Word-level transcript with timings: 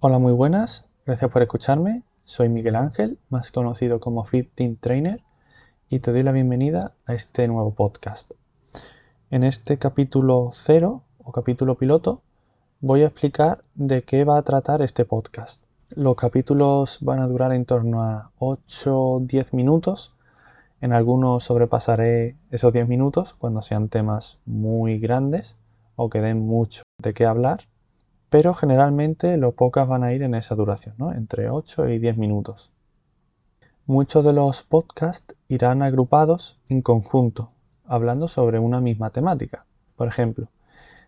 Hola, 0.00 0.20
muy 0.20 0.32
buenas. 0.32 0.84
Gracias 1.06 1.28
por 1.28 1.42
escucharme. 1.42 2.04
Soy 2.24 2.48
Miguel 2.48 2.76
Ángel, 2.76 3.18
más 3.30 3.50
conocido 3.50 3.98
como 3.98 4.22
Fit 4.22 4.48
Team 4.54 4.76
Trainer, 4.76 5.24
y 5.88 5.98
te 5.98 6.12
doy 6.12 6.22
la 6.22 6.30
bienvenida 6.30 6.94
a 7.04 7.14
este 7.14 7.48
nuevo 7.48 7.74
podcast. 7.74 8.30
En 9.32 9.42
este 9.42 9.76
capítulo 9.76 10.50
cero 10.52 11.02
o 11.18 11.32
capítulo 11.32 11.74
piloto 11.74 12.22
voy 12.80 13.02
a 13.02 13.06
explicar 13.06 13.64
de 13.74 14.02
qué 14.02 14.22
va 14.22 14.38
a 14.38 14.42
tratar 14.42 14.82
este 14.82 15.04
podcast. 15.04 15.64
Los 15.88 16.14
capítulos 16.14 16.98
van 17.00 17.18
a 17.18 17.26
durar 17.26 17.52
en 17.52 17.64
torno 17.64 18.04
a 18.04 18.30
8-10 18.38 19.52
minutos. 19.52 20.14
En 20.80 20.92
algunos 20.92 21.42
sobrepasaré 21.42 22.36
esos 22.52 22.72
10 22.72 22.86
minutos 22.86 23.34
cuando 23.34 23.62
sean 23.62 23.88
temas 23.88 24.38
muy 24.46 25.00
grandes 25.00 25.56
o 25.96 26.08
que 26.08 26.20
den 26.20 26.46
mucho 26.46 26.84
de 27.02 27.14
qué 27.14 27.26
hablar 27.26 27.62
pero 28.30 28.54
generalmente 28.54 29.36
los 29.36 29.54
podcasts 29.54 29.88
van 29.88 30.04
a 30.04 30.12
ir 30.12 30.22
en 30.22 30.34
esa 30.34 30.54
duración, 30.54 30.94
¿no? 30.98 31.12
entre 31.12 31.50
8 31.50 31.88
y 31.88 31.98
10 31.98 32.18
minutos. 32.18 32.70
Muchos 33.86 34.24
de 34.24 34.34
los 34.34 34.62
podcasts 34.62 35.34
irán 35.48 35.82
agrupados 35.82 36.60
en 36.68 36.82
conjunto, 36.82 37.52
hablando 37.86 38.28
sobre 38.28 38.58
una 38.58 38.80
misma 38.80 39.10
temática. 39.10 39.64
Por 39.96 40.08
ejemplo, 40.08 40.48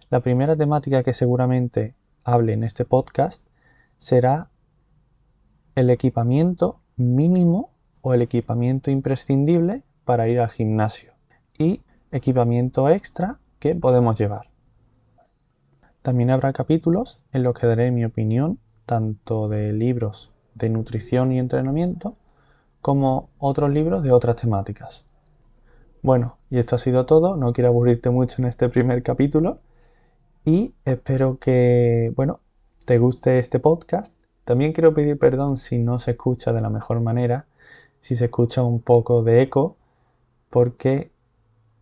la 0.08 0.20
primera 0.20 0.56
temática 0.56 1.02
que 1.02 1.12
seguramente 1.12 1.94
hable 2.24 2.54
en 2.54 2.64
este 2.64 2.84
podcast 2.84 3.44
será 3.98 4.50
el 5.74 5.90
equipamiento 5.90 6.80
mínimo 6.96 7.70
o 8.02 8.14
el 8.14 8.22
equipamiento 8.22 8.90
imprescindible 8.90 9.82
para 10.04 10.26
ir 10.28 10.40
al 10.40 10.48
gimnasio 10.48 11.12
y 11.58 11.82
equipamiento 12.10 12.88
extra 12.88 13.38
que 13.58 13.74
podemos 13.74 14.18
llevar. 14.18 14.49
También 16.02 16.30
habrá 16.30 16.52
capítulos 16.52 17.20
en 17.32 17.42
los 17.42 17.54
que 17.54 17.66
daré 17.66 17.90
mi 17.90 18.04
opinión 18.04 18.58
tanto 18.86 19.48
de 19.48 19.72
libros 19.72 20.30
de 20.54 20.70
nutrición 20.70 21.32
y 21.32 21.38
entrenamiento 21.38 22.16
como 22.80 23.28
otros 23.38 23.70
libros 23.70 24.02
de 24.02 24.10
otras 24.10 24.36
temáticas. 24.36 25.04
Bueno, 26.02 26.38
y 26.48 26.58
esto 26.58 26.76
ha 26.76 26.78
sido 26.78 27.04
todo, 27.04 27.36
no 27.36 27.52
quiero 27.52 27.68
aburrirte 27.68 28.08
mucho 28.08 28.36
en 28.40 28.48
este 28.48 28.70
primer 28.70 29.02
capítulo 29.02 29.58
y 30.44 30.74
espero 30.86 31.38
que, 31.38 32.12
bueno, 32.16 32.40
te 32.86 32.98
guste 32.98 33.38
este 33.38 33.58
podcast. 33.58 34.14
También 34.44 34.72
quiero 34.72 34.94
pedir 34.94 35.18
perdón 35.18 35.58
si 35.58 35.78
no 35.78 35.98
se 35.98 36.12
escucha 36.12 36.54
de 36.54 36.62
la 36.62 36.70
mejor 36.70 37.00
manera, 37.00 37.46
si 38.00 38.16
se 38.16 38.24
escucha 38.24 38.62
un 38.62 38.80
poco 38.80 39.22
de 39.22 39.42
eco, 39.42 39.76
porque, 40.48 41.10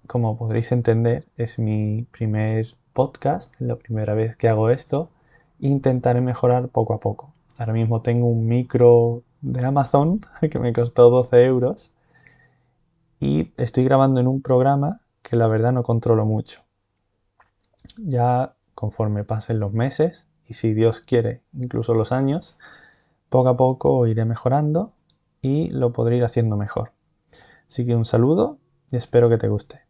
como 0.09 0.37
podréis 0.37 0.73
entender, 0.73 1.27
es 1.37 1.61
mi 1.61 2.03
primer 2.11 2.67
podcast, 2.99 3.55
la 3.61 3.77
primera 3.77 4.13
vez 4.15 4.37
que 4.37 4.49
hago 4.49 4.71
esto, 4.71 5.09
intentaré 5.61 6.21
mejorar 6.21 6.67
poco 6.67 6.95
a 6.95 6.99
poco. 6.99 7.33
Ahora 7.57 7.73
mismo 7.73 8.03
tengo 8.03 8.27
un 8.27 8.49
micro 8.49 9.23
de 9.41 9.65
Amazon 9.65 10.27
que 10.51 10.59
me 10.59 10.73
costó 10.73 11.09
12 11.09 11.45
euros 11.45 11.93
y 13.21 13.53
estoy 13.57 13.85
grabando 13.85 14.19
en 14.19 14.27
un 14.27 14.43
programa 14.43 15.01
que 15.23 15.37
la 15.37 15.47
verdad 15.47 15.73
no 15.73 15.85
controlo 15.85 16.27
mucho. 16.27 16.63
Ya 17.99 18.57
conforme 18.75 19.23
pasen 19.23 19.61
los 19.61 19.73
meses 19.73 20.27
y 20.49 20.55
si 20.55 20.75
Dios 20.75 21.01
quiere 21.01 21.43
incluso 21.53 21.95
los 21.95 22.11
años, 22.11 22.59
poco 23.29 23.49
a 23.51 23.57
poco 23.57 24.09
iré 24.09 24.25
mejorando 24.25 24.93
y 25.41 25.71
lo 25.71 25.93
podré 25.93 26.17
ir 26.17 26.25
haciendo 26.25 26.57
mejor. 26.57 26.91
Así 27.69 27.87
que 27.87 27.95
un 27.95 28.05
saludo 28.05 28.59
y 28.91 28.97
espero 28.97 29.29
que 29.29 29.37
te 29.37 29.47
guste. 29.47 29.88